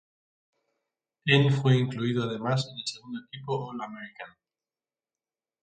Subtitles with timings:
[1.25, 4.31] En fue incluido además en el segundo equipo All-American.